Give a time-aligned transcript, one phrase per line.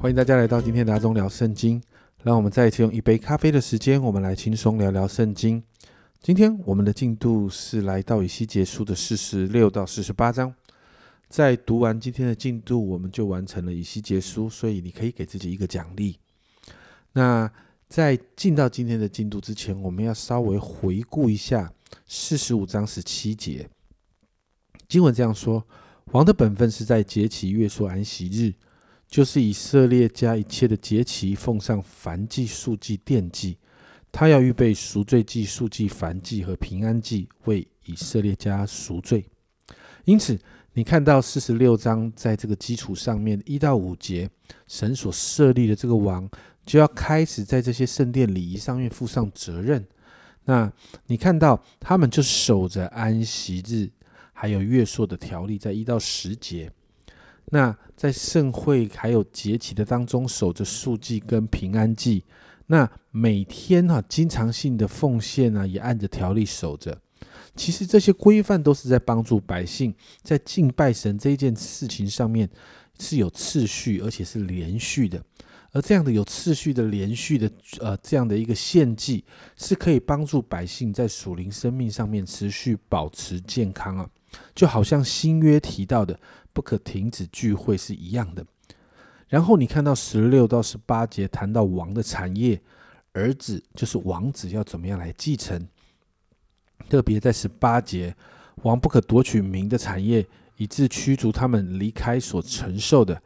[0.00, 1.82] 欢迎大家来到今天的阿忠聊圣经。
[2.22, 5.60] 让我们再一次用一杯咖啡的时间，我们来轻松聊聊圣经。
[6.20, 10.54] 今天我们的进度是来到以西结书的四十六到四十八章。
[11.28, 16.16] 在读完今天的进度，我们就完成了以西结书，所以你可以给自己一个奖励。
[17.14, 17.50] 那
[17.88, 21.72] 在进到今天的进度之前，我们要稍微回顾一下
[22.06, 23.68] 四十五章十七节
[24.86, 25.66] 经文这样说：
[26.12, 28.54] 王的本分是在节期、月朔、安息日。
[29.08, 33.56] 就是以色列家一切的节期奉上燔祭、素祭、奠祭，
[34.12, 39.24] 他要预备赎罪祭、素祭、燔祭和平安祭，为以色列家赎罪。
[40.04, 40.38] 因此，
[40.74, 44.28] 你看到四十六章在这个基础上面一到五节，
[44.66, 46.28] 神所设立的这个王
[46.66, 49.86] 就要开始在这些圣殿礼仪上面负上责任。
[50.44, 50.70] 那
[51.06, 53.90] 你看到他们就守着安息日，
[54.32, 56.70] 还有月朔的条例，在一到十节。
[57.50, 62.24] 那在盛会还有节期的当中，守着数祭跟平安祭。
[62.66, 67.00] 那每天哈，经常性的奉献呢，也按着条例守着。
[67.56, 72.48] 其实这些规范都是在帮助百姓在敬拜神这一件事情上面
[73.00, 75.20] 是有次序，而且是连续的。
[75.72, 79.24] 而这样的有次序的连续的呃这样的一个献祭，
[79.56, 84.08] 是可以帮助百姓在属灵生命上面持续保持健康啊。
[84.54, 86.18] 就好像新约提到的。
[86.58, 88.44] 不可停止聚会是一样的。
[89.28, 92.60] 然后你看到十六到十八节谈到王的产业，
[93.12, 95.68] 儿子就是王子要怎么样来继承。
[96.88, 98.12] 特别在十八节，
[98.64, 103.22] 王不可夺取民的产业，以致驱逐他们离开所承受的。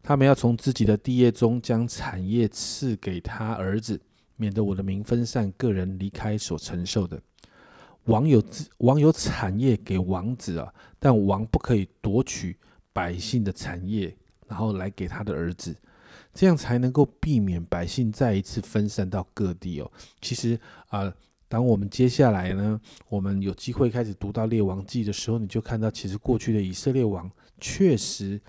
[0.00, 4.00] 他们要从自己的地业中将产业赐给他儿子，
[4.36, 7.20] 免得我的民分散，个人离开所承受的。
[8.04, 8.40] 王有
[8.76, 12.56] 王有产业给王子啊，但王不可以夺取。
[12.98, 14.12] 百姓的产业，
[14.48, 15.72] 然后来给他的儿子，
[16.34, 19.88] 这样才能够避免百姓再一次分散到各地哦。
[20.20, 21.14] 其实啊，
[21.46, 28.40] 当我们接下来呢，我们有机会开始读到列王记的时候，你就看到，其实过去的以色列王确实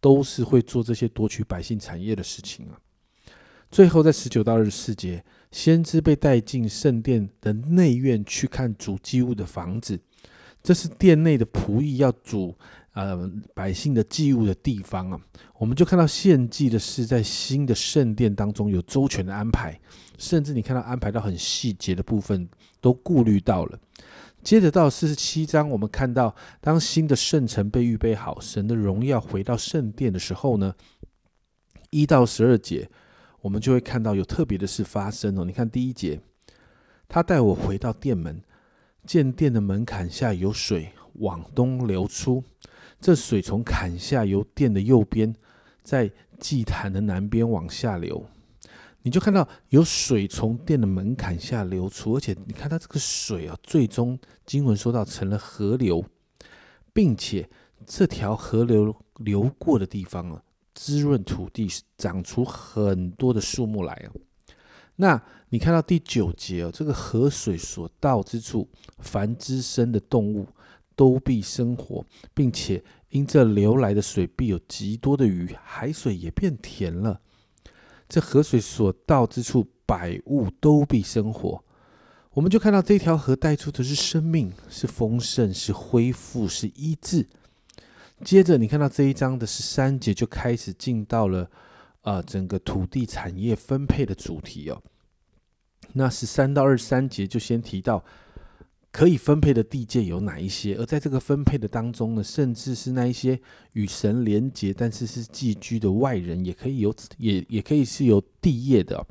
[0.00, 2.80] 都是会做这些夺取百姓产业的事情啊。
[3.70, 10.00] 最后在十九到二十四节，先知被带进圣殿的内院去看主祭物的房子，
[10.62, 12.56] 这是殿内的仆役要主。
[12.96, 15.20] 呃，百姓的祭物的地方啊，
[15.58, 19.78] 我们就看到献祭的是在新的圣殿当中有周全的安排，
[20.16, 22.48] 甚至你看到安排到很细节的部分
[22.80, 23.78] 都顾虑到了。
[24.42, 30.74] 接着到四十七章，我们看到当新的圣城被预备好，神的荣耀回到圣殿的时候呢，
[31.90, 32.88] 一到十二节，
[33.42, 35.44] 我们就会看到有特别的事发生哦。
[35.44, 36.18] 你看第一节，
[37.06, 38.40] 他带我回到殿门，
[39.04, 42.42] 见殿的门槛下有水往东流出。
[43.00, 45.34] 这水从坎下由殿的右边，
[45.82, 48.26] 在祭坛的南边往下流，
[49.02, 56.04] 你就看到有水从殿的门槛下流出，而且你看它这个水啊，最终经文说到成了河流，
[56.92, 57.48] 并且
[57.86, 60.42] 这条河流流过的地方啊，
[60.74, 64.10] 滋润土地，长出很多的树木来啊。
[64.96, 68.68] 那你看到第九节哦，这个河水所到之处，
[68.98, 70.46] 凡滋生的动物。
[70.96, 77.20] 都必生活，并且因这流来的水必有极多的鱼，海水也变甜了。
[78.08, 81.62] 这河水所到之处，百物都必生活。
[82.32, 87.26] 我们就看到这条河带出的是生命，是丰盛，是恢复，是医治。
[88.24, 91.50] 接着你看到这一章的十三节就开始进到了
[92.02, 94.82] 呃整个土地产业分配的主题哦。
[95.92, 98.02] 那十三到二十三节就先提到。
[98.96, 100.74] 可以分配的地界有哪一些？
[100.76, 103.38] 而在这个分配的当中呢，甚至是那一些
[103.74, 109.06] 与神连结但是是寄居的外人，也可以有，也也可以是有地业的。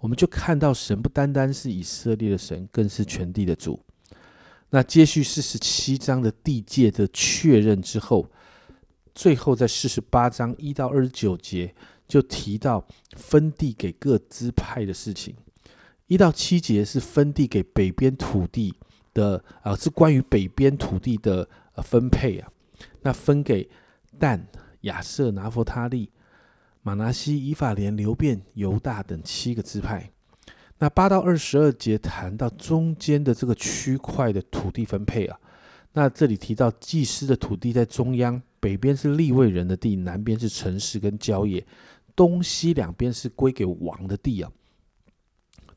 [0.00, 3.80] 我们就看到神不单单是以色列的神，更是全地的主。
[4.68, 8.30] 那接续四十七章的地界的确认之后，
[9.14, 11.74] 最后在四十八章一到二十九节
[12.06, 12.86] 就提到
[13.16, 15.34] 分地给各支派的事情。
[16.06, 18.74] 一到七节是分地给北边土地。
[19.14, 22.48] 的啊，是关于北边土地的呃分配啊。
[23.02, 23.68] 那分给
[24.18, 24.46] 但、
[24.82, 26.10] 亚瑟、拿佛他利、
[26.82, 30.10] 马拿西、以法莲、流变、犹大等七个支派。
[30.78, 35.38] 那八到二十二节谈到中间的这个区块的土地分配啊。
[35.92, 41.64] 那这里提到祭司的土地在中央，北边是立位人的地，南边是城市跟郊野，
[42.16, 44.50] 东西两边是归给王的地啊。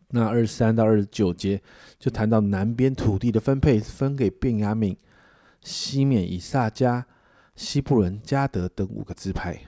[0.09, 1.61] 那二十三到二十九节
[1.99, 4.95] 就谈到南边土地的分配，分给便雅悯、
[5.61, 7.05] 西缅、以撒加、
[7.55, 9.59] 西布伦、加德等五个支派。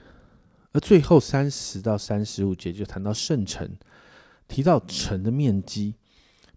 [0.72, 3.68] 而最后三十到三十五节就谈到圣城，
[4.46, 5.94] 提到城的面积，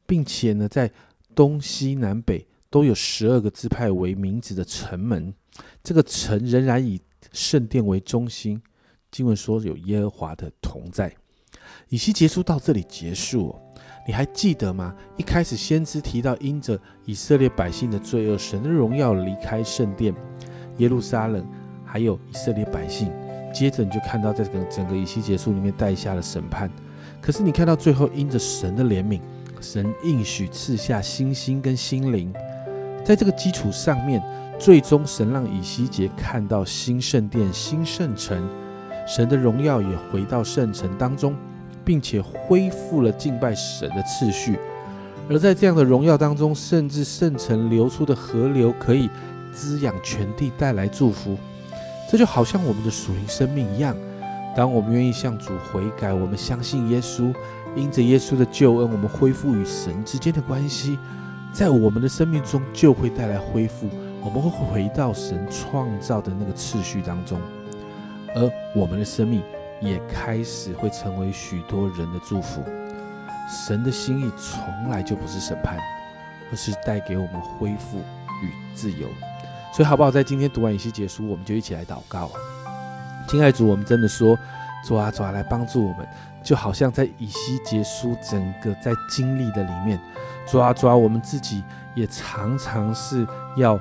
[0.05, 0.91] 并且呢，在
[1.33, 5.33] 东西南北都有十二个支派为名字的城门，
[5.81, 7.01] 这个城仍然以
[7.31, 8.61] 圣殿为中心。
[9.09, 11.13] 经文说有耶和华的同在。
[11.89, 13.55] 以西结书到这里结束，
[14.07, 14.93] 你还记得吗？
[15.17, 20.13] 一开始先知提到因着以色列百姓的罪恶，神的荣耀离开圣殿，
[20.77, 21.45] 耶路撒冷，
[21.85, 23.11] 还有以色列百姓。
[23.53, 26.71] 接着你就看到在整整个以西结书里面带下了审判。
[27.21, 29.19] 可是你看到最后，因着神的怜悯，
[29.59, 32.33] 神应许赐下星星跟心灵，
[33.03, 34.23] 在这个基础上面，
[34.57, 38.49] 最终神让以西结看到新圣殿、新圣城。
[39.05, 41.35] 神的荣耀也回到圣城当中，
[41.83, 44.57] 并且恢复了敬拜神的次序。
[45.29, 49.09] 而在这样的荣耀当中，甚至圣城流出的河流可以
[49.53, 51.37] 滋养全地，带来祝福。
[52.09, 53.95] 这就好像我们的属灵生命一样，
[54.55, 57.33] 当我们愿意向主悔改，我们相信耶稣，
[57.75, 60.99] 因着耶稣的救恩，我们恢复与神之间的关系，
[61.53, 63.87] 在我们的生命中就会带来恢复。
[64.23, 67.39] 我们会回到神创造的那个次序当中。
[68.35, 69.41] 而我们的生命
[69.81, 72.63] 也开始会成为许多人的祝福。
[73.49, 75.77] 神的心意从来就不是审判，
[76.51, 79.07] 而是带给我们恢复与自由。
[79.73, 80.09] 所以，好不好？
[80.09, 82.29] 在今天读完以西结束，我们就一起来祷告。
[83.27, 84.37] 亲爱主，我们真的说，
[84.85, 86.07] 主啊，主啊，来帮助我们，
[86.43, 89.99] 就好像在以西结束整个在经历的里面，
[90.45, 91.63] 主啊，主啊，我们自己
[91.95, 93.79] 也常常是要。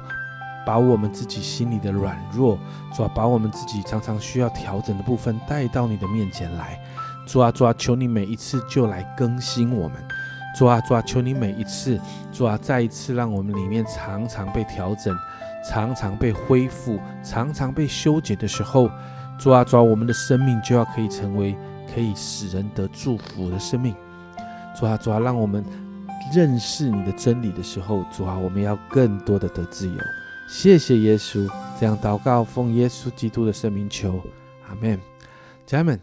[0.66, 2.58] 把我们自己心里的软弱，
[2.94, 6.78] 主啊，把我们自己常常需要调整的部分带到你的面前来，
[7.26, 9.96] 主啊，主啊，求你每一次就来更新我们，
[10.56, 11.98] 主啊，主啊，求你每一次，
[12.32, 15.16] 主啊，再一次让我们里面常常被调整，
[15.68, 18.90] 常常被恢复，常常被修剪的时候，
[19.38, 21.56] 主啊，主啊，我们的生命就要可以成为
[21.92, 23.94] 可以使人得祝福的生命，
[24.78, 25.64] 主啊，主啊，让我们
[26.32, 29.98] 认识你的真理的时候，主啊，我们要更多的得自由。
[30.52, 31.48] 谢谢耶稣，
[31.78, 34.20] 这样祷告，奉耶稣基督的圣名求，
[34.68, 34.98] 阿门。
[35.64, 36.00] 家人们，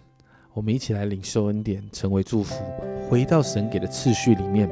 [0.53, 2.55] 我们一起来领受恩典，成为祝福，
[3.09, 4.71] 回到神给的次序里面。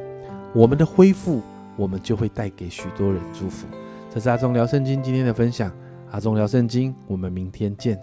[0.54, 1.42] 我们的恢复，
[1.75, 3.68] 我们就会带给许多人祝福。
[4.13, 5.69] 这是阿忠聊圣经今天的分享，
[6.10, 8.00] 阿忠聊圣经，我们明天见。